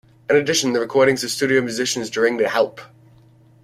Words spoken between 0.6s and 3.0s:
the recordings of studio musicians during the Help!